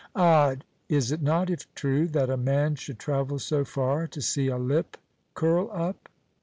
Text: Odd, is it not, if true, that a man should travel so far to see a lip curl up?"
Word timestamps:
Odd, 0.15 0.65
is 0.89 1.11
it 1.11 1.21
not, 1.21 1.47
if 1.51 1.71
true, 1.75 2.07
that 2.07 2.31
a 2.31 2.35
man 2.35 2.73
should 2.73 2.97
travel 2.97 3.37
so 3.37 3.63
far 3.63 4.07
to 4.07 4.19
see 4.19 4.47
a 4.47 4.57
lip 4.57 4.97
curl 5.35 5.69
up?" 5.71 6.09